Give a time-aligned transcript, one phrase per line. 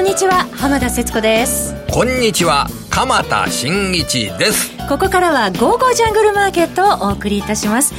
[0.00, 1.74] こんにちは浜田節子です。
[1.92, 4.74] こんにちは鎌田新一です。
[4.88, 7.92] ここからは「ゴーゴージャングルマーケット」をお送りいたします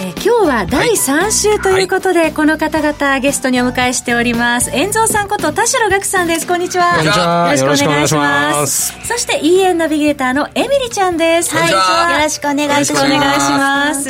[0.00, 4.70] えー、今日は第3週ということで、はい、この方々ゲストにお迎えしております。
[4.70, 6.46] 遠蔵さんこと田代岳さんです。
[6.46, 6.94] こんにちは。
[6.94, 7.52] こんにちは。
[7.56, 8.94] よろしくお願いします。
[9.04, 11.52] そして EN ナビゲーターのエミリちゃんです。
[11.52, 11.66] は。
[11.66, 11.72] い。
[11.72, 14.08] よろしくお願いします。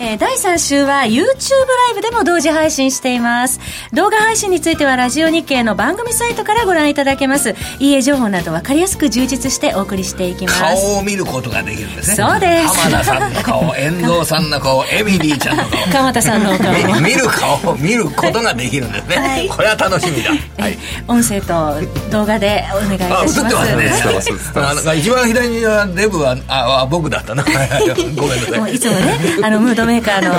[0.00, 1.28] えー、第3週は YouTube ラ
[1.92, 3.60] イブでも同時配信しています。
[3.94, 7.54] 動画配信についてはラジオ日経の番組サイトからご覧いただけます。
[7.80, 10.60] 家情報など分かりやすく充実してお送りしていきます。
[10.60, 12.16] 顔を見ることができるんですね。
[12.16, 12.68] そうです。
[12.76, 15.92] 浜田さんの顔遠藤さんの顔エミ ミリーちゃんの顔。
[15.92, 16.72] 鎌田さんの顔。
[17.00, 20.30] 見る顔を見ることができるんですね、はい、これは楽しみだ、
[20.62, 20.76] はい、
[21.08, 23.54] 音声と動画でお願いいたします。
[23.56, 24.98] あ映ってますね。
[24.98, 27.44] 一番左にはデブはあ僕だったな。
[28.16, 28.74] ごめんなさい。
[28.74, 30.32] いつもねあのムードメーカーの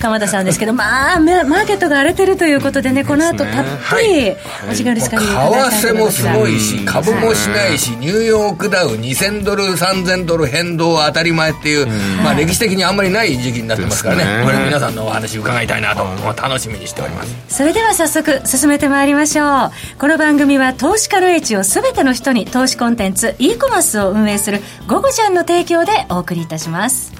[0.00, 4.32] 鎌田さんですけどまあマーケットが荒れてるということでねこの後たっぷり
[4.70, 5.22] お時間ですから
[5.70, 11.86] 為替もすごいし株もしないしニューヨークダウ2000ドル3000ドル変動は当たり前っていう
[12.22, 16.04] まあ歴史的にあんまりない時期になってますからねこれ皆さんのお話伺いたいなと
[16.40, 17.56] 楽しみにしております。
[17.56, 19.70] それでは早速進めてまいりましょう。
[19.98, 27.12] この番組は投資家の英知を全ての人に投資コンテンツ e コマースを運営する「ゴゴジャン」の提供でお送りいたします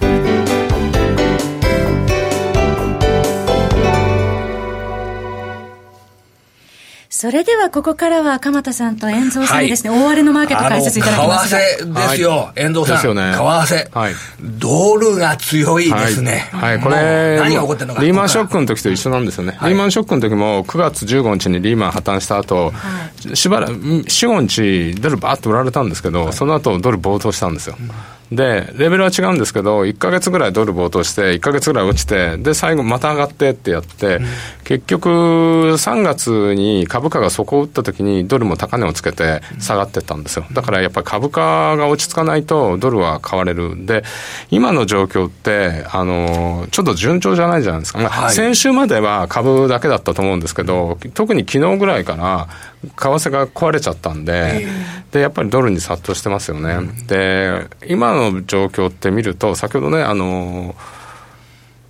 [7.21, 14.15] それではここからは鎌田さんと遠蔵さんにですね、はい、大荒れのマーケット解説いただきます為替ですよ、はい、遠蔵さん、ですね、為替、はい、
[14.59, 18.03] ドルが強いですね、はい、はい、これ、何が起こってるのか。
[18.03, 22.73] リーマンショックの時と一緒なんですよね、リーマンショックの時も9月15日にリーマン破綻した後、
[23.35, 27.77] しばらく4、5日、ドルばーっと売られたんですけど、その後ドル暴騰したんですよ。
[27.79, 27.91] うん
[28.33, 34.27] で、レベルは違うんですけど、1か月ぐらいドル暴騰して、1か月ぐらい落ちて、で、最後また上がってってやって、うん、
[34.63, 40.47] 結局、3月に株価が底を打った時に、ドルも高値をつけて下がってったんですよ。
[40.53, 43.85] だからやっぱり株価が落ち着かないと、ドルは買われる。
[43.85, 44.05] で、
[44.51, 47.99] 今の状況って、あの、ちょっと順調じゃないじゃないですか。
[47.99, 52.47] まあ、先週までは株だけだったと思うんですけど、特に昨日ぐらいから、
[52.83, 54.67] 為替が壊れちゃったんで、
[55.11, 56.79] で、やっぱりドルに殺到してますよね。
[57.07, 61.00] で、今の状況って見ると、先ほどね、あのー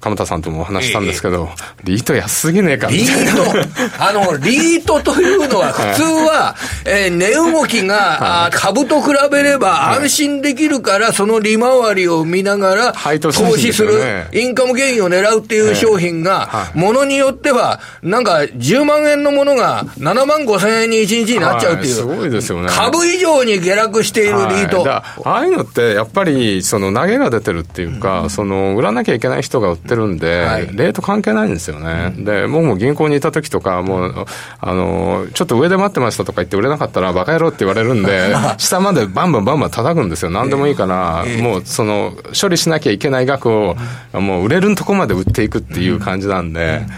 [0.01, 6.57] 鎌田さんともお話したんですけど、えー、リート安すぎねえかリート、 あの、リートというのは、普通は、
[6.87, 14.01] えー、値動きが、株と比べれば安心できるから、その利回りを見ながら、投資する、
[14.33, 22.69] インカムゲインを狙うっていう商品が、ものによっては、なんか10万円のものが7万5千円に1日になっちゃうっていう、すごいですよね。
[22.71, 24.91] 株以上に下落しているリート。
[24.91, 32.15] ああいうのって、やっぱり、その投げが出てるっていうか、その売らなきゃいけない人が売ってってるんで、はい、レート関係ないんですよね。
[32.17, 34.27] うん、で、僕も銀行にいた時とか、もう、
[34.61, 40.31] あの、ちょっと上で待ってましたとか言って売れなかったら、バカ野郎って言われるんで、 下までバンバンバンバン叩くんですよ。
[40.31, 43.77] 何でもいいから、えー、もう、その、処理しなきゃいけない額を、
[44.13, 46.95] もう売れるとこまで売っていくっていう感じなんで、うん、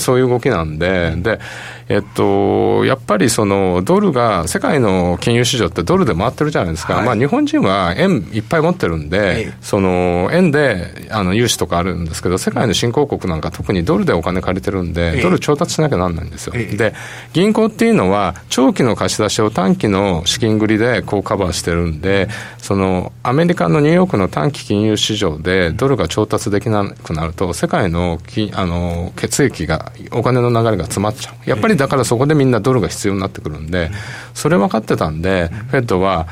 [0.00, 1.40] そういう動きなんで、で、
[1.88, 16.52] えっと、やっぱりそのドルが、世界の金融市場ってドルで回ってるじゃないですか、はい、まあ、日本人は円いっぱい持ってるんで、その円であの融資とかあるんですけど、世界の新興国なんか特にドルでお金借りてるんで、ドル調達しなきゃなんないんですよ。
[16.52, 16.94] で、
[17.32, 31.50] 銀行っていうのは、長期の貸し出しを短期の資金繰りでこうカバーしてるんで、そのアメリカのニューヨークの短期金融市場でドルが調達できなくなると、世界のきあの血液が、お金の流れが詰まっちゃう。
[31.50, 33.90] やっぱりだからそこでみんなドルが必要になってくるんで、
[34.34, 36.26] それ分かってたんで、フェットは、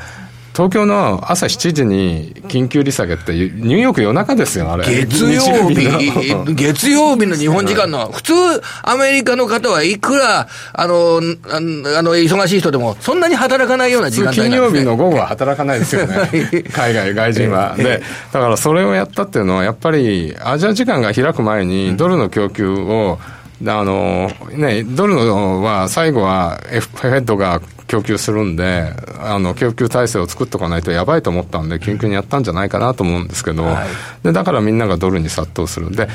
[0.57, 4.85] 東京の朝7時に緊急利下げって、ニューヨーク夜中ですよ、あれ。
[4.85, 5.87] 月曜日、
[6.55, 8.33] 月曜日の日本時間の、普通、
[8.81, 11.21] アメリカの方はいくら、あの、
[11.53, 16.27] あの、忙しい人でも、そんなに働かないような時間帯なんです、ね、金曜日の午後は働かないですよね。
[16.73, 17.75] 海外、外人は。
[17.77, 18.01] で、
[18.33, 23.19] だからそれをやったっていうのは、やっぱり、アジア時間が開く前に、ドルの供給を、
[23.63, 33.87] あの、ね、ドルのは最後は F フェットが供給するんで、あの、供給体制を作っとかないとやばいと思ったんで、緊急にやったんじゃないかなと思うんですけど、はい、
[34.23, 35.95] で、だからみんながドルに殺到する。
[35.95, 36.07] で、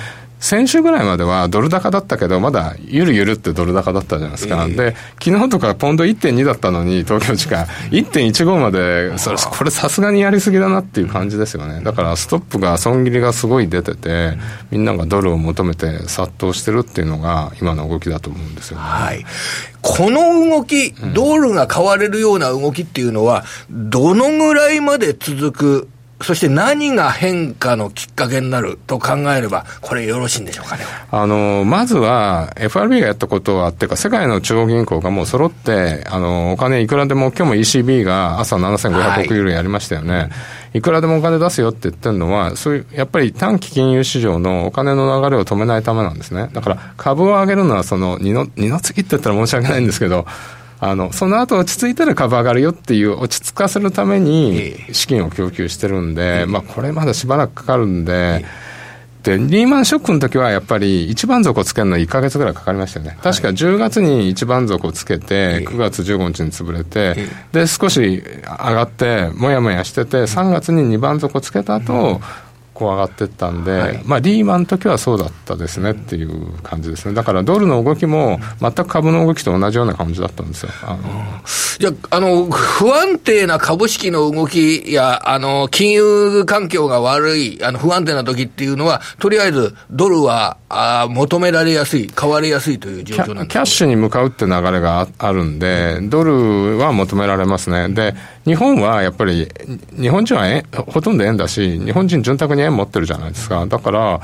[0.43, 4.67] 先週ぐらいまではドル高だったけど、まだゆるゆるってドル高だったじゃないですか。
[4.69, 11.81] えー、で、昨日とかポンド1.2だったのに、東京時間、1.15まで、それ、これさすがにやりすぎだなっていう感じですよね。
[11.85, 14.37] だからストップが、損切りがすごい出てて、
[14.73, 18.83] みんながドルを求めて殺到してるっていうのが、今の動きだと思うんですよね。
[18.83, 19.25] はい。
[19.83, 25.89] この動き、ドルが買われるような動きっていうのは、どのぐらいまで続く
[26.23, 30.85] そして何が変化のきっかけになると考えれば、これよろしいんでしょうかね。
[31.11, 40.15] あの、まずは、FRB がやったことは、っていうか、世界の中央銀行がもう揃って、あの、お金いくらでも、今日も ECB が朝7500億ユーロやりましたよね。
[40.15, 40.31] はい
[40.75, 46.49] いくらでもお金出すよって言ってるのは、そういう、やっぱり短期金融市場のお金の流れを止めないためなんですね。
[46.53, 50.27] だから株を上げるのは、その、二の、二の次って言ったら申し訳ないんですけど、
[50.85, 58.45] あの、その後落ち着いたら株上がるよっていう落ち着かせるために資金を供給してるんで、まあこれまだしばらくかかるんで、
[59.23, 63.17] で、リーマンショックの時はやっぱり一番底をつけるの1か月ぐらいかかりましたよね。
[63.23, 72.21] 確か10月に一番底をつけて、9月15日に潰れて、で、少し上がって、もやもやしてて、3月に2番底をつけた後、
[72.75, 80.71] こう上がっていったんで、はい、まあ、リーマンの時はそうだったですねっていう感じですね、だからドルの動きも、全く株の動きと同じような感じだったんですよ。
[80.83, 80.99] あ
[81.79, 97.89] じゃあの、不安定な株式の動きや、あの金融環境が悪い、あの不安定な時っていうのは、とりあえずドルはあ求められやすい、買われやすいという状況なんキャッシュに向かうって流れがあるんで、ドルは求められますね。
[97.91, 98.15] で
[98.45, 99.49] 日本はやっぱり、
[100.01, 103.67] 日本人はほとんど円だし、日本人潤沢に円持ってるじゃないですか。
[103.67, 104.21] だから、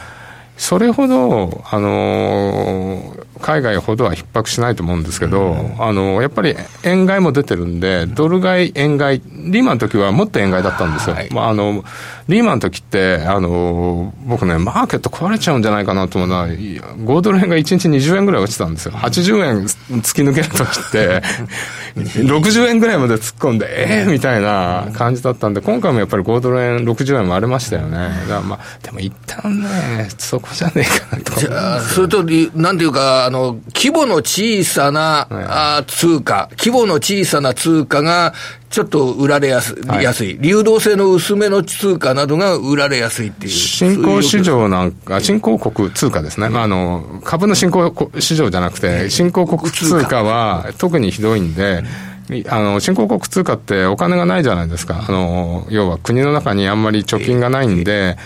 [0.58, 11.14] それほど、あのー、海外ほどは逼迫しないと思うんですけど、うん、あのー、やっぱり円買いも出てるんで、ドル買い、円買い、リーマンの時はもっと円買いだったんですよ。
[11.14, 11.84] はい、まあ、あの、
[12.28, 18.92] リーマンの時って、あのー、僕ね、マーケット壊れちゃうんじゃないかなと思うのは、5ドル円が1日20円ぐらい落ちたんですよ。
[18.92, 21.22] 80円突き抜ける時って、
[21.96, 28.10] 60円ぐらいまで突っ込んで、ええー、みたいな感じだったんで、今回もやっぱり5ドル円60円もありましたよね。
[28.44, 31.40] まあ、でも一旦ね、そこじゃねえかなと。
[31.40, 32.22] じゃあ、それと、
[32.54, 38.34] なんていうか、あの、規模の小さな、はい、通貨、規模の小さな通貨が、
[38.70, 43.50] ちょっと売られやす,、はい、流動性の薄めの通貨などが売られやすいっていう。
[43.50, 46.48] 新興市場なんか、新興国通貨ですね。
[46.50, 51.82] まあ、あの、株の新興市場じゃなくて、新興国通貨は特にひどいんで、
[52.48, 55.06] あの、新興国通貨ってお金がないじゃないですか。
[55.08, 58.18] あの、要は国の中にあんまり貯金がないんで、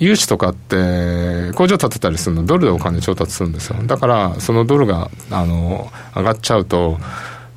[0.00, 3.76] 融資とかって工場建てたりするのドルでお金調達するんですよ。
[3.84, 6.98] だから、そのドルが、あの、上がっちゃうと、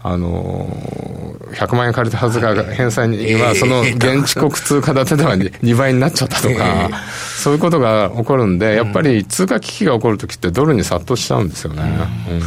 [0.02, 0.68] あの
[1.52, 6.90] 100万円借りたはずが返済には、その現地国通貨建てでは2倍になっちゃったとか、
[7.42, 11.84] そういうことが起こるんで、やっぱり通貨危機が起こるときってドルに殺到しちゃうんですよね。
[12.30, 12.42] うん、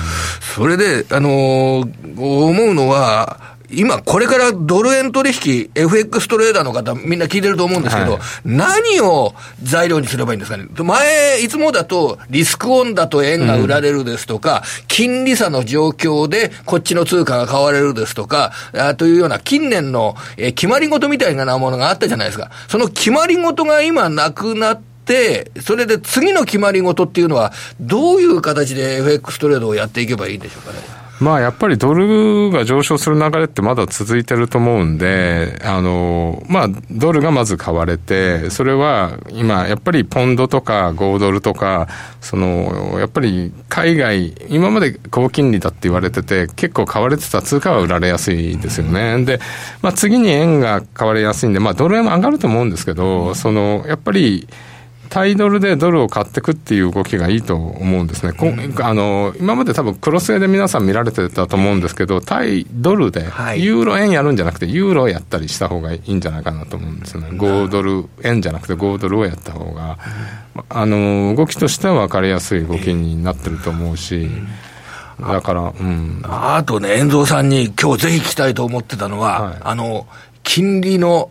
[0.55, 1.81] それで、あの
[2.17, 10.67] 思うのは、今、これからドル円取引、FX トレーダーの方、みんな聞いてると思うんですけど、はい、何を材料にすればいいんですかね？
[10.71, 22.51] 前、いつもだと、リスクオンだと円が売られるですとか、うん、金利差の状況で、こっちの通貨が買われるですとか、あというような近年の、え決まり事みたいなものがあったじゃないですか。
[22.69, 31.02] その決まり事が今なくなって、それで次の決まり事っていうのは、どういう形で FX トレードをやっていけばいいんでしょうかね？
[31.21, 41.89] まあやっぱりドルが上昇する流れってまだ続いてると思うんで、あの、まあドルがまず買われて、それは今やっぱりポンドとか5ドルとか、
[42.21, 49.25] その、やっぱり海外、今まで高金利だって言われてて、結構買われてた通貨は売られやすいですよね。
[49.25, 49.39] で、
[49.81, 54.49] まあ次に円が買われやすいんで、まあドル円も上がると思うんですけど、その、やっぱり、
[55.13, 58.33] 対ドルでドルを買っていくっていう動きがいいと思うんですね。
[58.41, 63.21] うん、あの、今まで多分クロスウェイで皆さん見られてたと思うんですけど、対ドルで、
[63.57, 67.27] ユーロ円やるんじゃなくて、ユーロやったりした方がいいんじゃないかなと思うんですね。
[67.27, 69.99] 5ドル円じゃなくて5ドルをやった方が、
[70.71, 74.31] あの、動きとしては分かりやすい動きになってると思うし、
[75.21, 76.23] だから、うん。
[76.25, 80.07] あとね、遠藤さんに今日ぜひ聞きたいと思ってたのは、はい、あの、
[80.43, 81.31] 金利の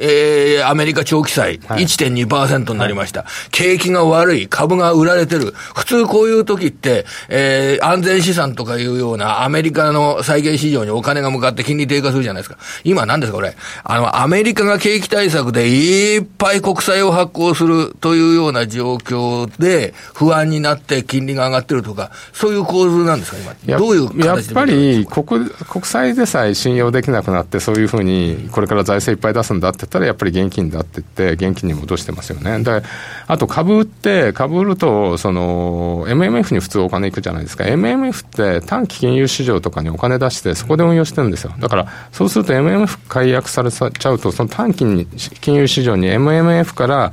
[0.00, 5.52] えー、アメリカ長期債、1.2%になりました、景気が悪い、株が売られてる。
[5.74, 12.58] 普通こういう時って、えー、安全資産とかいうようなアメリカの債券市場にお金が向かって金利低下するじゃないですか。
[12.84, 13.54] 今何ですかこれ。
[13.84, 23.78] あの、アメリカが景気対策でいっぱい国債を発行するというような状況で不安になって金利が上がってるとか、そういう構図なんですか今。
[23.78, 32.62] どういうやっぱり国、国債でさえ信用できなくなって、そういうふうにこれから財政いっぱい出すんだって言ったら、やっぱり現金だって言って、現金に戻してますよね。
[32.62, 32.82] で、
[33.26, 37.64] あと株売って、株売ると、その、MMF に普通お金いくじゃないですか。
[37.64, 41.52] MMF って短期金融市場とかにお金出して、そこで運用してるんですよ。
[41.58, 45.06] だから、そうすると MMF 解約されちゃうと、その短期に
[45.40, 47.12] 金融市場に MMF から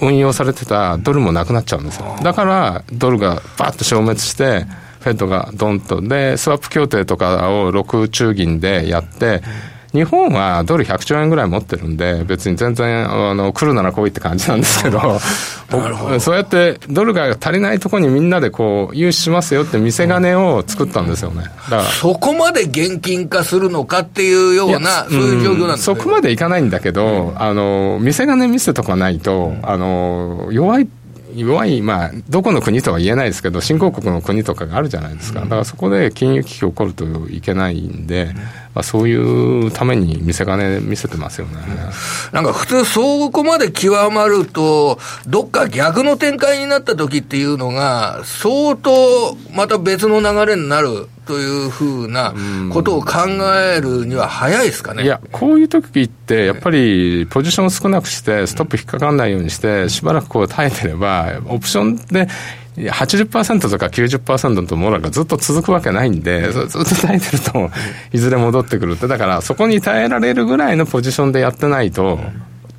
[0.00, 2.16] 運用されてたドルもなくなっちゃうんですよ。
[2.22, 4.66] だから、ドルがバッと消滅して、
[5.00, 6.00] フェットがドンと。
[6.00, 9.42] で、スワップ協定とかを6中銀でやって、
[9.92, 14.98] 日本はドル100兆円ぐらい持ってるんで、別に全然、あの、来るなら来いって感じなんですけど、
[15.70, 21.44] どそうやってドルが足りないところにみんなでこう、融資しますよって見せ金を作ったんですよね。
[21.44, 21.82] だから。
[21.84, 30.88] そこまで現金化するのかっていうような、そういう状況なんですね、そこまでいかないんだけど、あの、見せ金見せとかないと、あの、弱い
[31.34, 38.32] 弱い、まあ、どこの国とは言えないですけど、新興国の国とかがあるじゃないですか、だからそこで金融危機起こるといけないんで、
[38.74, 41.58] まあ、そういうために見せ金見せてますよね。
[42.32, 52.34] なんか普通、そこまで極まると、どっか逆の展開になった時っていうのが、相当また別の流れになるというふうな
[52.72, 53.20] ことを考
[53.54, 55.04] えるには早いですかね。
[55.04, 62.28] いや、こういう時って、やっぱりポジションを少なくして、ストップ引っかかんないようにして、しばらくこう耐えてれば、オプションで、
[62.76, 67.70] 80%とか90%のモラがずっと続くわけないんで、ずっと耐えてると、
[68.12, 72.18] いずれ戻ってくるって、だからそこに耐えられるぐらいのポジションでやってないと、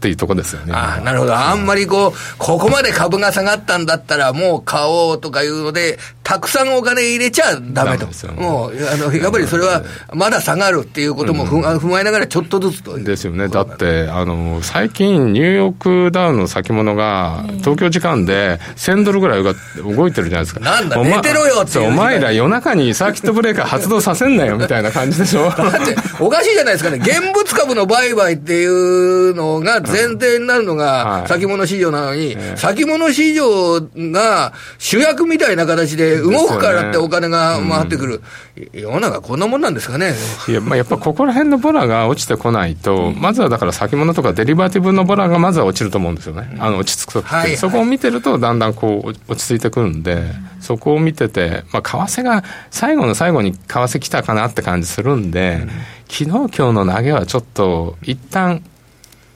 [0.04, 0.74] っていうとこですよね。
[0.76, 1.34] あなるほど。
[1.34, 8.08] あんまりこう、ここまで株が下がったんだったら、もう買おうとかいうので、たくさんお金入れちゃダメと。
[8.08, 9.82] メね、もう、あの、やっぱりそれは、
[10.14, 12.98] まだ下がるっていうこともふ、うん、踏まえながら、ちょっとずつと。
[12.98, 13.48] ですよね。
[13.48, 20.60] だって、あの、最近、ニューヨークダウンの先物が、東京時間で1000ドルぐらいが動いてるじゃないですか。
[20.60, 25.50] なんだ、寝てろよってお前ら夜中にサーキットブレーカー発動させんなよ、みたいな感じでしょ。
[25.50, 26.98] だって、おかしいじゃないですかね。
[26.98, 33.80] 現物株の売買っていうのが前提になるのが先物市場なのに、先物市場
[34.12, 38.22] が主役みたいな形で動くからってお金が回ってくる。
[38.72, 40.14] 世の中こんなもんなんですかね。
[40.48, 46.56] いや、まあ、やっぱここら辺のボラが落ちてこないと、まずはだから先物とかデリバティブのボラがまずは落ちると思うんですよね。
[46.60, 47.22] あの、落ち着くと。
[47.24, 47.50] きって、はい。
[47.50, 50.24] はい、そこを見てるとだんだんこう落ち着いてくるんで、
[50.60, 55.68] そこを見てて、まあ、為替が最後の最後に為替来たかなって感じするんで、
[56.10, 58.62] 昨日今日の投げはちょっと一旦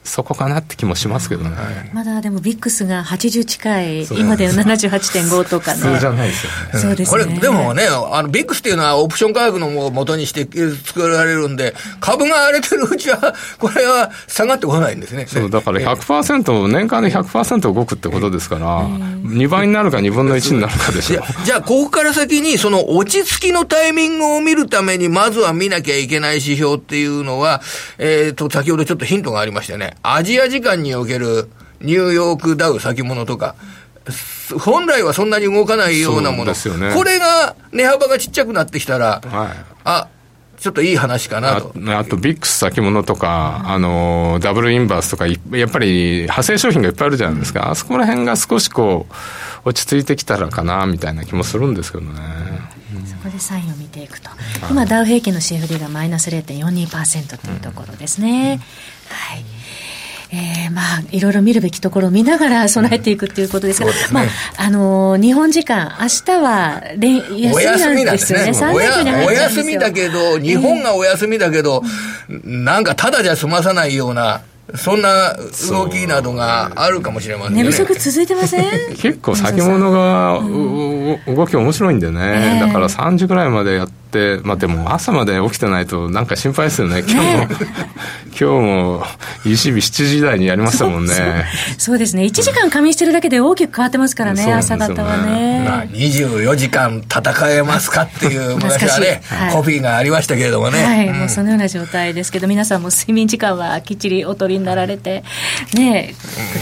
[0.08, 1.52] そこかなって気もしますけどね、
[1.94, 7.24] まだでもビックスが80近い、今での78.5 とかね、普通じゃないですよね、そうですね。
[7.24, 10.48] これ、でもね、あのビックスっていうのはオプション価格のもとにして
[10.86, 15.28] 作られるんで、株が荒れてるうちは、 これは下がってこないんですね。
[15.28, 27.62] そうだから100%、年間で100%動くってことですから、2倍になるか2分の1になるかでしょじゃあ、ここから先に、その落ち着きのタイミングを見るために、まずは見なきゃいけない指標っていうのは、
[27.98, 29.97] えっ、ー、と、先ほどちょっとヒントがありましたね。
[30.04, 31.50] アジア時間における
[31.82, 33.56] ニューヨークダウ先物とか、
[34.60, 40.08] 本来はそんなに動かないようなもの、ね、これが値幅がちっちゃくなってきたら、はい、あ
[40.58, 41.72] ちょっといい話かなと。
[41.98, 45.36] あと、ビックス先物とか、あの、ダブルインバースとか、や
[45.68, 47.70] っぱり派生商品がいっぱいあるじゃないですか。
[47.70, 49.06] あそこら辺が少しこ
[49.66, 52.20] う、落ち着いてきたらかな、みたいな気もするんですけどね。
[53.06, 54.32] そこでサインを見ていくと。
[54.72, 58.60] 今、ダウ平均の CFD がマイナス0.42%というところですね。
[59.10, 59.46] はい。
[60.32, 64.26] えー、まあ、いろいろ見るべきところを見ながら備えていくっていうことですが、うんすね、まあ、
[64.58, 67.50] あのー、日本時間、明日は連休
[68.06, 68.54] なんですよね。
[69.04, 69.26] ね。
[69.26, 71.82] お休みだけど、日本がお休みだけど、
[72.30, 74.42] えー、なんかただじゃ済まさないような、
[74.76, 75.34] そんな
[75.70, 77.64] 動きなどがあるかもしれませんね。
[77.64, 78.68] 寝不足続いてません？
[79.00, 80.42] 結構先物が、
[81.26, 82.20] 動き面白いんでね、
[82.60, 83.94] えー、だから3時ぐらいまでやって、
[84.44, 87.24] まあでも朝まで起きてないとなんか心配ですよね、今日も。
[87.24, 87.48] ね、
[88.30, 89.04] 今日も
[89.44, 91.46] ECB 7時台にやりましたもんね。
[91.78, 92.24] そうですね。
[92.24, 94.54] 1時間仮眠してるだけで大きく変わってますからね、ね。
[94.54, 95.64] 朝方はね。
[95.66, 100.84] まあ、24時間戦えますかっていう、昔は ね、はい、コピーがありましたけれどもね。
[100.84, 105.24] はい、うん、もうそのような状態ですけど、皆さんも睡眠時間はきっちりお取りになられて、
[105.74, 106.14] ね、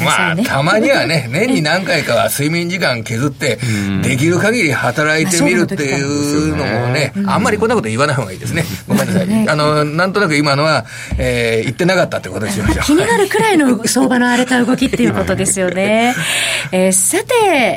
[0.03, 3.59] まあ、たまにはね、 年に何回かは睡眠時間削って、
[4.01, 8.63] できる限り働いてみるっていうのもね、あんまりこんなこと言わない方がいいですね。
[8.87, 9.49] ごめんなさい。
[9.49, 10.85] あの、なんとなく今のは、
[11.17, 12.85] えー、言ってなかったってことにしましょう。
[12.85, 16.15] 気になるくらいの相場の荒れた動きっていうことですよね。
[16.71, 17.33] えー、さて、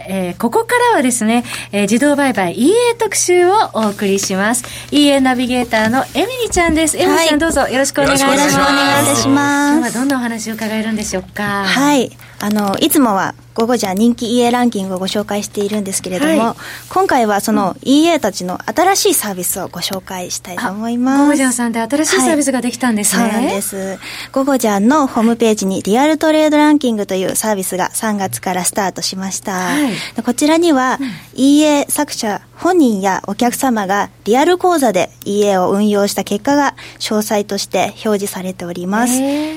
[0.09, 4.65] えー、ここからはですね、えー、自動売買 EA 特集をお送りします。
[4.93, 6.97] EA ナビゲーターのエミリちゃんです。
[6.97, 8.38] エミリちゃんどうぞよろしくお願いします。
[8.38, 9.79] よろしくお願いいたします。
[9.79, 11.65] 今どんなお話を伺えるんでしょうか？
[11.67, 12.17] はい。
[12.40, 16.57] あの、いつもは午後じゃ人気 EA ランキングをご紹介しているんですけれども、はい、
[16.88, 21.23] 今回はその EA たちの新しいサービスをご紹介したいと思います。
[21.25, 23.23] ゴゴジャンさんで新しいサービスができたんですね。
[23.23, 23.99] はい、そうなんです。
[24.30, 29.54] ゴゴジャンのホームページにリアルトレードランキングというサービスが3月からスタートしました。
[29.54, 31.00] はい、こちらには、
[31.35, 39.14] EA 作者本人やお客様がリアル講座で EA を運用した結果が詳細として表示されております。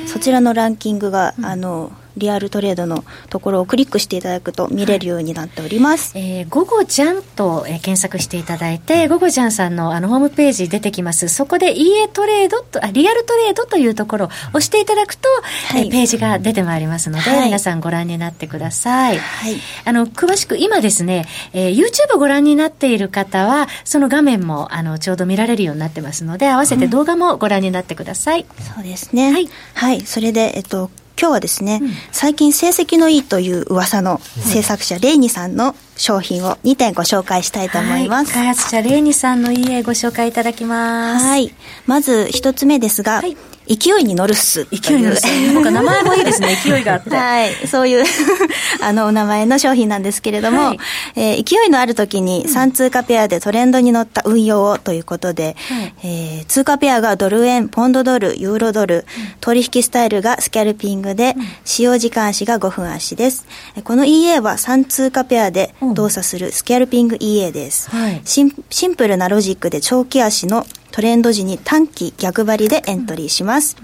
[0.07, 6.17] そちらのランキングが、あの、リアルトレードのところをクリックしていただくと見れるようになっております。
[6.17, 11.27] はい、えー、午後ジャンと、えー、検索していただいて、午後ジャンさんのあのホームページ出てきます。
[11.29, 15.27] そこで EA トレードと、あ、リアルトレードというところを押していただくと、
[15.69, 19.17] はい、えー、ページが出てまいりますので、はい、皆さんご覧になってください。
[19.17, 19.55] はい。
[19.85, 28.41] あの、詳しく今ですね、えー、YouTube ご覧になっている方は、その画面も、あの、ちょうど見られるようになってますので、合わせて動画もご覧になってください。
[28.41, 29.31] うん、そうですね。
[29.31, 29.49] はい。
[29.73, 30.01] はい。
[30.01, 30.91] それで、えっと、
[31.21, 38.33] 今日はですね、うん、最近成績のいいという噂の制作者、レイニさんの商品を2点ご紹介したいと思います。
[38.33, 41.25] 開発者レイニさんの家ご紹介いただきます。
[41.27, 41.53] はい。
[41.85, 43.37] まず1つ目ですが、はい
[43.75, 44.65] 勢いに乗るっす。
[44.65, 45.53] 勢いに乗るっす。
[45.53, 47.15] なんか名前もいいですね、 勢いがあって。
[47.15, 47.67] はい。
[47.67, 48.03] そういう
[48.81, 50.79] あの、お名前の商品なんですけれども、はい、
[51.15, 55.55] えー、勢いのある時に3通貨ペアでトレンドに乗った運用をということで、
[56.03, 59.05] えー、通貨ペアがドル円、ポンドドル、ユーロドル、
[59.39, 63.45] 取引スタイルがスキャルピングで、使用時間足が5分足です。
[63.83, 67.89] この EA は3通貨ペアで動作するスキャルピング EA です。
[67.89, 73.77] はい、シンプルなロジックで長期足のトレンド時に短期逆張りでエントリーします。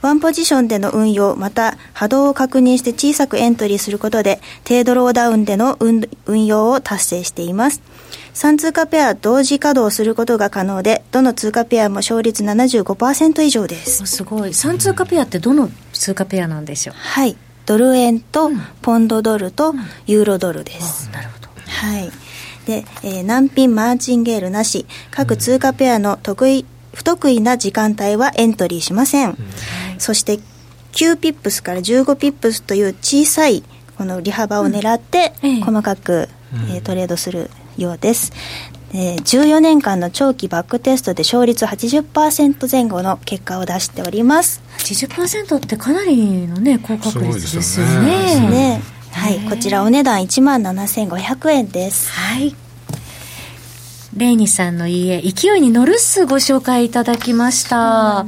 [0.00, 7.82] ワンポジションでの運用、また波動を確認して小さくエントリーすることで、低ドローダウンでの運用を達成しています。
[8.34, 14.06] 3通貨ペア同時稼働することが可能で、どの通貨ペアも勝率75%以上です。
[14.06, 14.50] すごい。
[14.50, 16.94] 3通貨ペアってどの通貨ペアなんでしょう？
[16.96, 17.36] はい。
[17.66, 18.50] ドル円と
[18.80, 19.74] ポンドドルと
[20.06, 21.08] ユーロドルです。
[21.08, 21.48] うん、なるほど。
[21.66, 22.10] はい。
[22.66, 26.64] で、えー、ナンピンマーチンゲールなし、各通貨ペアの得意、
[26.94, 29.30] 不得意な時間帯はエントリーしません。
[29.30, 29.36] うん、
[29.98, 30.38] そして、
[30.92, 33.64] 9ピップスから15ピップスという小さい
[33.96, 35.32] この利幅を狙って、
[35.64, 36.28] 細かく、
[36.70, 38.32] えー、トレードするようです。
[38.94, 44.60] えー、14年間の長期バックテストで勝率80%前後の結果を出しております。
[44.78, 48.40] 80%ってかなりのね高確率ですよね。
[48.40, 48.50] ね。
[48.50, 52.10] ねはい、こちらお値段1万7500円です。
[52.10, 52.54] はい。
[54.16, 58.24] レイニさんの家、勢いに乗るっすご紹介いただきました。
[58.24, 58.26] は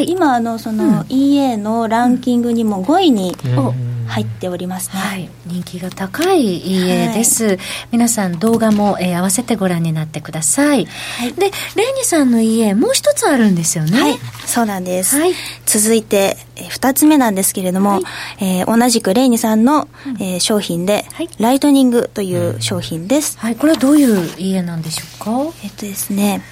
[0.00, 7.58] い、今、あの、その、EA のランキングにも5位に、うん入っておりますね、はい、人気が高い家です、はい、
[7.92, 14.00] 皆さん動画も、えー、合わせてご覧になってください、はい、でレイニさんの家もう一つあるんですよね。
[14.00, 14.18] はい。
[14.46, 15.32] そうなんです、はい、
[15.66, 18.02] 続いて、えー、2つ目なんですけれども、はい、
[18.40, 19.88] えー、同じくレイニさんの、
[20.20, 25.54] えー、商品で、はい、ライトニングという商品です、はい、これはどういう家なんでしょうか？
[25.64, 26.42] えっとですね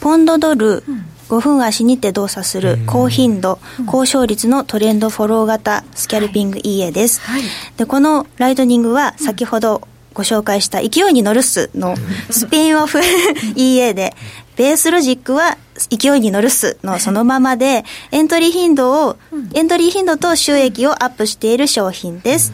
[0.00, 7.22] ポンドドル、うん5分足にて動作する高頻度、高勝率のトレンドフォロー型スキャルピング EA です。
[7.22, 7.42] はい、
[7.78, 11.94] でこのライトニングは先ほどご紹介した勢いに乗るっすの
[12.28, 13.00] スピンオフ
[13.56, 14.14] EA で、
[14.56, 15.56] ベースロジックは
[15.88, 19.16] 勢いに乗るっすのそのままで、エントリー頻度を、
[19.54, 22.52] エントリー頻度と収益をアップしている商品です。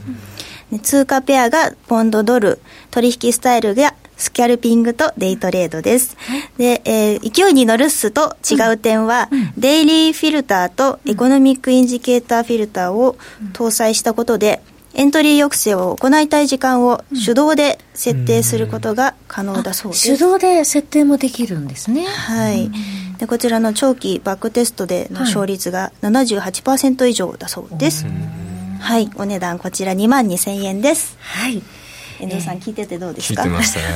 [0.83, 2.61] 通貨ペアがポンドドル、
[2.91, 6.17] 取引スタイルがスキャルピングとデイトレードです。
[6.59, 13.17] で、えー、勢いに乗るっすと違う点は、うん、デイリーフィルターとエコノミックインジケーターフィルターを
[13.53, 14.61] 搭載したことで、
[14.95, 20.09] エントリー抑制を行いたい時間を手動で設定することが可能だそうです。
[20.09, 22.05] 手動で設定もできるんですね。
[22.05, 22.71] はい。
[23.19, 28.07] でこちらの長期バックテストでの勝率が78%以上だそうです。
[28.81, 31.17] はい、お値段こちら2万2000円です。
[31.21, 31.63] はい。
[32.21, 33.43] 遠藤さん聞いててどうですか？
[33.43, 33.87] 聞いてましたね。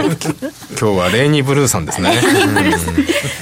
[0.80, 2.12] 今日はレイニーブルーさんですね。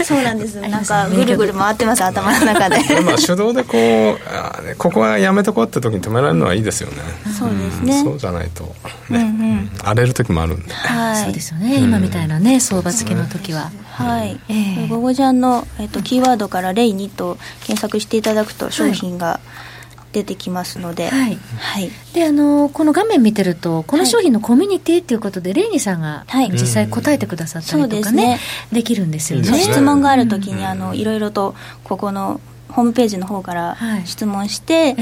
[0.05, 0.61] そうなんです。
[0.61, 3.01] なんかぐるぐる回ってます頭の中で。
[3.01, 6.97] まあ手動でこうここはやめとこうって時に止められるのはいいですよね。
[7.39, 8.71] そうですね、そうじゃないとね、
[9.11, 9.21] うんう
[9.55, 19.72] ん、荒れる時もあるんで、はい、そうですよね、今みたいなね相場付けの時は、はい、えー、ゴゴジャンの、えーと、キーワードから「レイニ」と検索していただくと商品が、はい
[20.13, 28.39] 出てきますので、はい、はい、であのこの画面見てるとこの商品のコミュニティっていうことで、はい、レイニさんが実際答えてくださったりとかね,、
[28.71, 29.59] できるんですよね。
[29.59, 34.97] 質問があるときにあのいろいろとここのホームページの方から質問して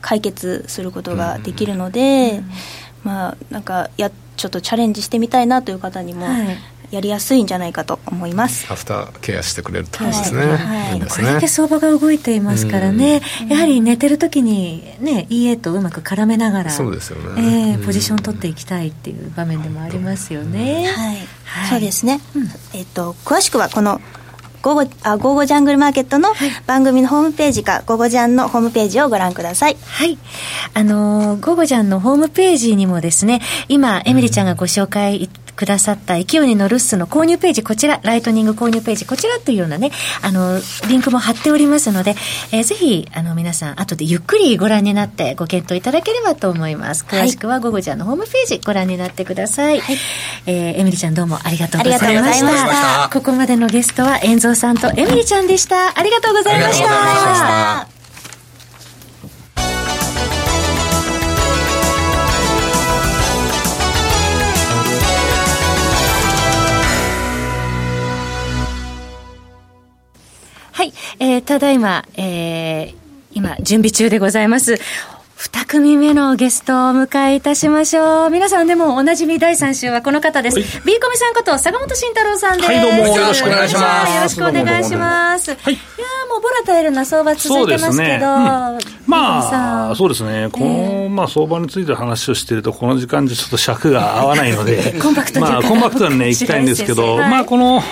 [0.00, 2.42] 解決することができるので、
[3.02, 6.26] まあなんかやちょっとチャレンジしてみたいなという方にも、
[6.90, 8.66] やりやすいんじゃないかと思います。
[8.70, 11.00] アフターケアしてくれるってことですね、はい。
[11.00, 11.06] ね。
[11.08, 24.00] これだけ相場が動いていますからね、やはり寝てる時にね EA とうまく絡めながらそうですよね、えー、ポジション取っていきたいっていう場面でもありますよね、はい、はい、そうですね、うん、えっ、と詳しくはこの
[24.62, 26.30] 午後、あ、午後ジャングルマーケットの
[26.66, 29.76] 番組のホームページか、午後ジャンのホームページをご覧ください。
[29.84, 30.16] はい。
[30.72, 39.90] あのー、午後ジャンのホームページにもですね、今、エミリちゃんがご紹介くださった勢いに乗るっすの購入ページ、こちら、ライトニング購入ページ、こちらというようなね、
[40.22, 42.14] あの、リンクも貼っておりますので、
[42.52, 47.04] えー、ぜひ、あの、皆さん、後でゆっくりご覧になってご検討いただければと思います。
[47.08, 49.80] 詳しくは、午後じゃのホームページご覧になってください。
[49.80, 49.96] はい、
[50.46, 53.10] えー、エミリちゃんどうもありがとうございました。
[53.12, 55.98] ここまでのゲストは、遠蔵さんとエミリちゃんでした。
[55.98, 57.93] ありがとうございました。
[71.18, 72.94] えー、ただいま、えー、
[73.32, 74.78] 今、準備中でございます。
[75.36, 78.30] 二組目のゲストをお迎えいたしましょう。
[78.30, 80.58] 皆さんでもおなじみ第3週はこの方です。
[80.58, 82.70] はい、ビーコミさんこと坂本慎太郎さんです。
[82.70, 84.14] はい、どうもよろしくお願いします。
[84.14, 85.50] よろしくお願いします。
[85.50, 85.82] はい、いや
[86.30, 90.48] もうボラタイルな相場続いてますけど、ねうん、まあ、そうですね。
[90.52, 97.82] この、まあ、相場について話をしていると、この時間じゃちょっと尺が合わないので、コンパクトに、まあ、コンパクトにね、行きたいんですけど、はい、まあ、この、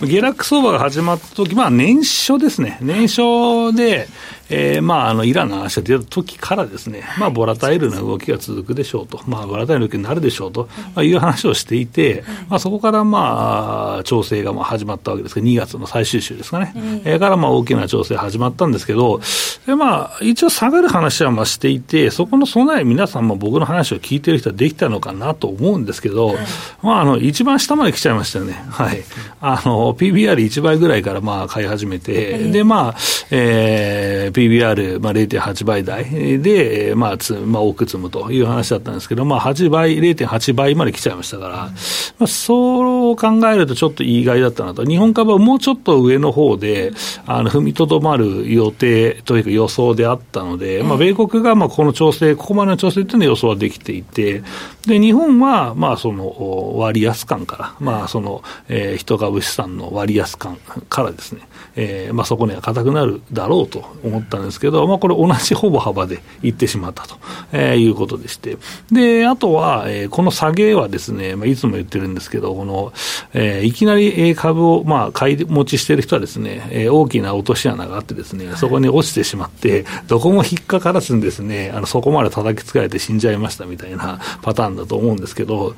[0.00, 2.78] 下落相場が始まった時、まあ年初ですね。
[2.80, 4.08] 年初で、
[4.50, 16.72] えー、まあ、あの、イランの話が出た時からですね、まあ、ボラタイルな動きが続くでしょうと、まあ、ボラタイルな動きになるでしょうと、まあ、いう話をしていて、まあ、そこからまあ、調整がまあ始まったわけですけど、2月の最終週ですかね。
[17.04, 19.20] えー、からまあ、大きな調整始まったんですけど、
[19.66, 26.36] でまあ、一応下がる話はまあしていて、そこの備え、皆さんも僕の話を聞いてる人はできたのかなと思うんですけど、
[26.82, 28.52] まあ、あの、一番下まで来ちゃいましたよね。
[28.70, 29.02] はい。
[29.40, 32.94] あの、PBR1 倍ぐらいからまあ、買い始めて、で、まあ、
[33.30, 41.70] えー、PBR、まあ、0.8倍台で、まあつまあ、多く積むという話だったんですけど、まあ、8倍、0.8倍まで来ちゃいましたから、ま
[42.20, 46.92] あ、そう考えるとちょっと意外だったなと、日本株はもうちょっと上の方で、
[47.26, 54.42] あの踏みとどまる予定というか予想であったので、まあ、米国がまあこの調整、ここまでの調整というのは予想はできていて、
[54.86, 60.56] で日本はまあその割安感から、まあそのえー、人株資産の割安感
[60.88, 61.42] からですね、
[61.76, 67.16] えーまあ、そこには硬くなるだろうと思ったんですけど、まあ、これ、同じほぼ幅でいってしまったと、
[67.52, 68.56] えー、いうことでして、
[68.90, 72.92] であとは、えー、この下げはですね、まあ、いつも言ってるんですけど、この
[73.32, 85.74] えー、いきなり株を、まあ、買い持ちしてる人はですね、えー、大きな落とし穴があってですね、そこに落ちてしまって、どこも引っかからずにですね、あのそこまで叩きつかれて死んじゃいましたみたいなパターンだと思うんですけど、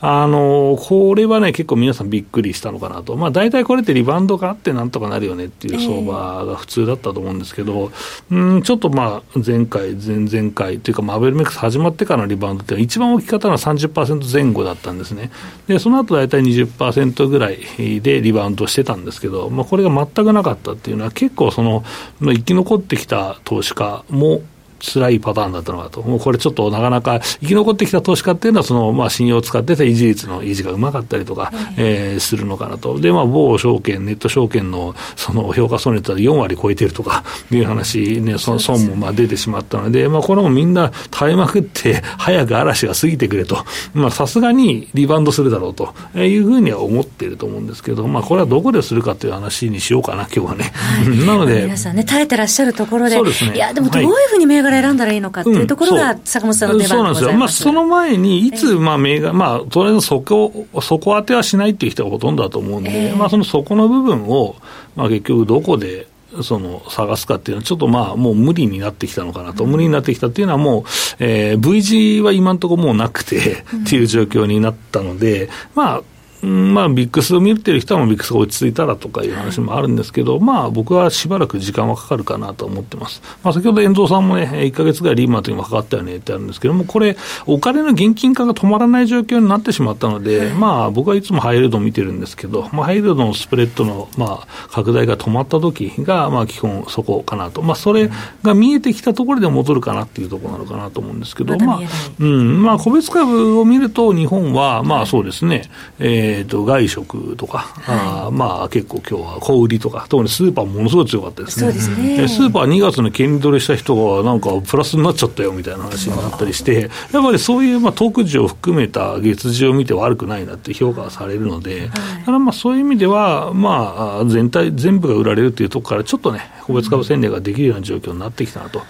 [0.00, 7.81] あのこれはね、結構皆さんびっくりしたのかなと、まあ、大体これってリバウンドがあってなんとかなるよねっていう相場が普通だったと思うんですけど、
[8.30, 15.30] うんちょっとまあ前回、前々回というか、アベルメックス始まってからのリバウンドって一番大きかったのは30%前後だったんですね。
[15.66, 21.84] でその後大体20%ぐらいでリバウンドしてたんですけど、まあ、これが全くなかったっていうのは、結構その、
[22.20, 24.42] 生き残ってきた投資家も
[24.82, 43.64] 辛いパターンだったのかと、もうこれちょっとなかなか生き残ってきた投資家っていうのは、そのまあ信用を使ってた維持率の維持がうまかったりとか、えー、するのかなと、で、まあ、某証券、ネット証券のその評価損率は4割超えてるとかいう話、ね、その損もまあ出てしまったので、まあ、これもみんな耐えまくって、早く嵐が過ぎてくれと、
[44.10, 50.72] さすがにリバウンドするだろうというふうには思っていると思うんですけど、まあ、これはどこでするかという話にしようかな、今日はね。
[50.74, 64.56] はい、 なので、皆さんね、耐えてらっしゃるところで、でね、いや、でもどういうふうに銘柄選んだらいいのかっていうところが、坂本さんの出番そうなんですよ、まあ、その前に、いつ、まあ銘柄、まあ、とりあえずそこ、そこ当てはしないっていう人がほとんどだと思うんで、えー、まあ、そのそこの部分を、
[64.96, 66.06] まあ、結局、どこで
[66.40, 70.84] その探すかっていうのは、ちょっとまあもう無理になってきたのかなと、無理になってきたっていうのは、もう、
[71.18, 76.02] えー、V 字は今のところもうなくてっていう状況になったので、まあ、
[76.42, 83.22] まあ、ビックスを見てる人はビックスが落ち着いたらとかいう話もあるんですけど、まあ、僕はしばらく時間はかかるかなと思ってます。
[83.44, 97.62] まあ、先ほど遠藤さんもね、1か月ぐらいリーマンとにもかかったよねってあるんですけども、これ、お金の現金化が止まらない状況になってしまったので、まあ、僕はいつもハイルドを見てるんですけど、まあ、ハイルドのスプレッドの、まあ、拡大が止まった時が、まあ、基本そこかなと。
[97.62, 98.10] まあ、それ
[98.42, 101.80] が見えてきたところで戻るかなっていうところなのかなと思うんですけど、まあ、
[102.18, 111.66] うん、まあ、個別株を見ると、日本は、まあ、そうですね、えっ、と、外食とか、はい、あまあ結構今日は小売りとか、特にスーパーものすごい強かったですね。
[111.66, 128.82] そうですねスーパー2月の権利取りした人がなんかプラスになっちゃったよみたいな話になったりして、やっぱりそういうまあ特需を含めた月次を見て悪くないなって評価されるので、はい、だからまあそういう意味では、まあ全体、全部が売られるっていうところからちょっとね、個別株戦略ができるような状況になってきたなと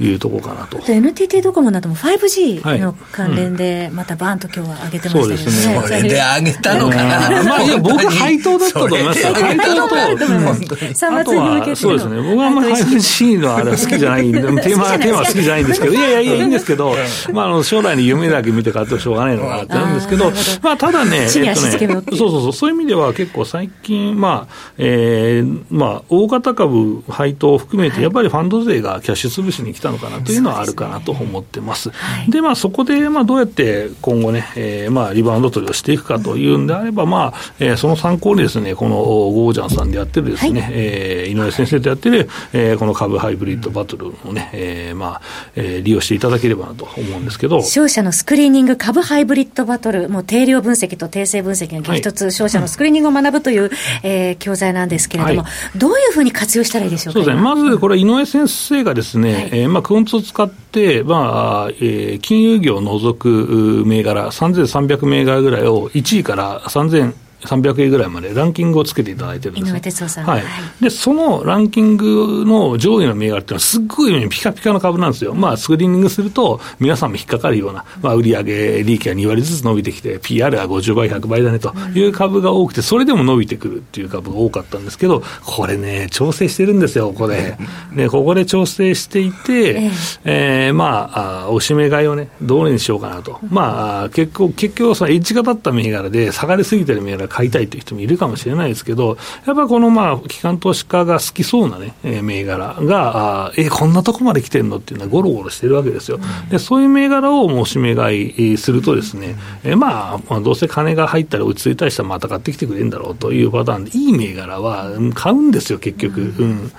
[0.00, 0.80] いうところかなと。
[0.86, 5.36] NTT ドコモなども 5G の関連で、またバーンと今日は上げてましたよね。
[5.36, 5.82] そうですね。
[5.82, 7.42] それで上げたのかな。
[7.44, 9.34] まあ、いや、僕は配当だったと思いますよ。
[9.34, 12.16] 配当と、あとは、そうですね。
[12.22, 16.94] 僕はあんまり 5G のあれは好きじゃないんで、 テーマ、テーマは好きじゃないんですけど、いやいやいや、いいんですけど、
[17.32, 31.90] まあ、あの、将来に夢だけ見て買ってもしょうがないのかなってあるんですけど、まあ、ただね、えっとね、そうそうそう、そういう意味では結構最近、まあ、えー、まあ、大型株配当を含めて、やっぱりファンド税がキャッシュ潰しに来たのかなというのはあるかなと思ってます。
[32.28, 45.20] で、まあ、そこで、まあ、どうやって今後ね、えー、まあ、リバウンド取りをしていくかというんであれば、まあ、えー、その参考にですね、このゴージャンさんでやってるですね、はい、えー、井上先生とやってる、えー、この株ハイブリッドバトルをね、えー、まあ、
[45.54, 47.58] えー、利用していただければなと思うんですけど。
[47.58, 53.70] 勝者のスクリーニング株ハイブリッドバトル、もう定量分析と定性分析が激突、はい、勝者のスクリーニングを学ぶという、うん、
[54.02, 57.20] えー、教材なんですけれども、はい、どういうふうに活用したらいいでしょうか？
[57.20, 57.42] そうですね。
[57.42, 70.42] まず、これ、井上先生がですね、はい、えー、まあ、クオンツを使って、まあ、えー、金融業を除く銘柄、3300銘柄ぐらいを1位から3000 300円ぐらいまでランキングをつけていただいてるんです井上哲夫さん、はい、
[70.80, 87.56] でそのランキングの上位の銘柄っていうのは、すっごいピカピカの株なんですよ、まあ、スクリーニングすると、皆さんも引っかかるような、まあ、売上利益が2割ずつ伸びてきて、PR は50倍、100倍だねという株が多くて、それでも伸びてくるっていう株が多かったんですけど、これね、調整してるんですよ、ここで。
[87.94, 89.90] で、ここで調整していて、
[90.24, 93.38] えー、まあ、あおしめ買いをね、どうにしようかなと。
[93.48, 99.16] まあ、結構、結局、そのエッジが立った銘柄で、下がりすぎてる銘柄買いたいという人もいるかもしれないですけど、
[99.46, 106.18] やっぱこのまあ、機関投資家が好きそうなね、えー、銘柄が、あえー、こんなとこまで来てんのっていうのはゴロゴロしてるわけですよ。
[106.50, 116.20] で、そういう銘柄をもう指名買いするとですね、えー、まあ、まあ、どうせ金が入ったり落ち着いたりしたらまた買ってきてくれるんだろうというパターンで、いい銘柄は買うんですよ、結局。
[116.20, 116.72] うん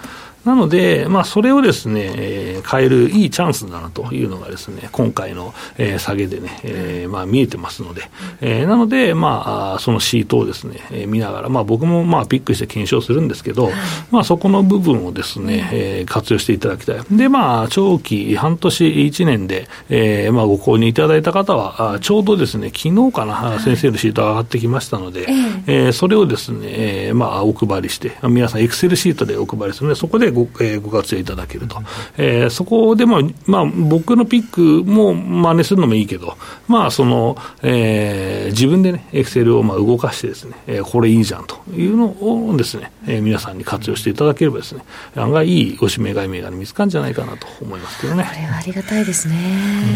[0.45, 8.09] なので、まあ、それをですね、えー、変えるいいチャンスだなというのがですね、今回の、えー、下げでね、えー、まあ、見えてますので、
[8.41, 13.69] えー、なので、まあ、そのシートをですね、えー、見ながら、まあ、僕もまあ、ピックして検証するんですけど、
[14.09, 17.01] まあ、そこの部分をですね、えー、活用していただきたい。
[17.11, 25.27] で、まあ、長期、半年、1年で、えー、まあ、ご購入いただいた方は、あちょうどですね、昨日かな、先生のシートが上がってきましたので、
[25.67, 31.81] えー、それをですね、えー、まあ、お配りして、皆さん、エクセルシートでお配りするので、そこでご,、えー、ご活用いただけると、
[32.17, 44.83] えー、そこでも、まあ、僕のピックも真似するのもいいけど、まあそのえー、自分でね、エクセルをまあ動かしてですね、えー、これいいじゃんというのをですね、えー、皆さんに活用していただければですね、
[45.15, 48.23] 案外いいおしめ買い銘柄見つかるんじゃないかなと思いますけどね。
[48.23, 49.35] これはありがたいですね。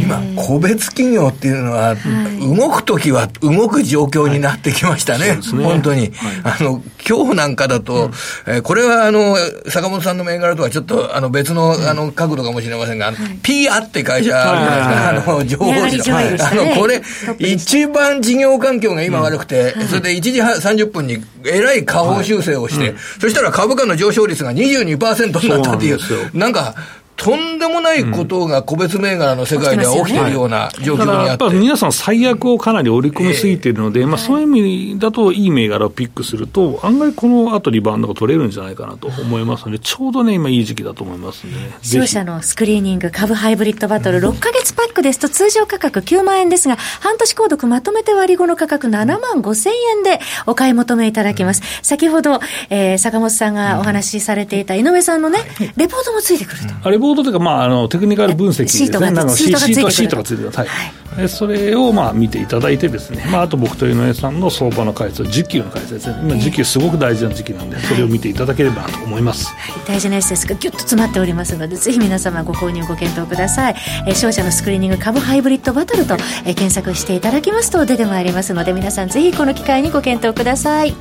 [0.02, 5.64] 今、個別企業っていうのは、はい、動くときは動く状況になってきましたね、はい、ね。
[5.64, 6.02] 本当に。
[6.02, 6.12] はい、
[6.44, 8.12] あの、今日なんかだと、うん、
[8.54, 9.36] えー、これはあの、
[9.70, 15.16] 坂本さんの銘柄とはちょっとあの別のあの角度かもしれませんが、ピアって会社あるじゃない。
[15.16, 16.18] ですか、あの、情報誌の。
[16.18, 17.02] あの、これ、
[17.40, 23.46] 一番事業環境が今悪くて、それで1時30分にえらい下方修正をして、そした。
[23.46, 25.94] ら株価の上昇率が22%になったってい。
[25.94, 26.00] う、
[26.34, 26.76] なんか、
[27.16, 41.54] とんでもないことが個別銘柄の世界では起きているような状況にあって、やっぱ皆さん、最悪をかなり織り込みすぎているので、えー、まあ、そういう意味だと、いい銘柄をピックすると、案外この後リバウンドが取れるんじゃないかなと思いますので、ちょうどね、今、いい時期だと思いますね。
[41.82, 51.62] 商社のスクリーニング株ハイブリッドバトル、6か月パックですと、通常価格9万円ですが、半年購読まとめて割り後の価格7万5千円でお買い求めいただけます。
[51.82, 55.40] 先ほど、えー、坂本さんがお話しされていた井上さんのね、
[55.78, 56.74] レポートもついてくると。
[57.14, 60.68] ートというか、まあ、あのテクニカル分析ですね、シートがシートがついてる、はい。
[61.16, 65.94] はい、それをまあ見ていただいて、ですね、まあ、あと僕と井上さんの相場の解説、時給の解説。
[65.96, 73.76] ですね、今、時給すごく大事な時期なんで、それを見ていただければなと思います、はい、大事なエッセンスがぎゅっと詰まっておりますので、ぜひ皆様、ご購入、ご検討ください。
[74.08, 76.16] えー、商社のスクリーニング株ハイブリッドバトルと、
[76.46, 80.94] えー、検索していただきますと出てまいりますので、皆さん、ぜひこの機会にご検討ください。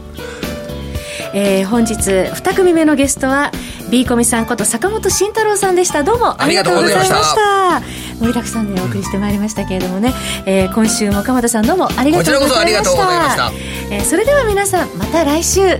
[1.34, 3.50] えー、本日2組目のゲストは
[3.90, 6.04] B コミさんこと坂本慎太郎さんでした。
[6.04, 7.80] どうもありがとうございました。
[8.20, 10.14] 盛りだくさんでお送りしてまいりましたけれどもね、
[10.46, 12.96] えー、今週も鎌田さんどうもありがとうございまし
[13.36, 13.52] た。
[13.90, 15.76] えー、それでは皆さんまた来週。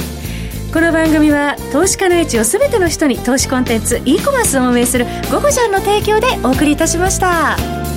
[0.72, 7.93] この番組は投資家の位置を全ての人に投資コンテンツ e コマースを運営する「ゴゴジャン」の提供でお送りいたしました。